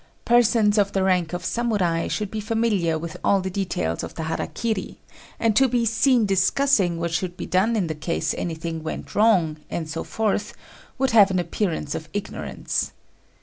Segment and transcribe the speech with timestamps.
[0.25, 4.23] Persons of the rank of Samurai should be familiar with all the details of the
[4.23, 4.97] hara kiri;
[5.39, 9.87] and to be seen discussing what should be done in case anything went wrong, and
[9.87, 10.55] so forth,
[10.97, 12.93] would have an appearance of ignorance.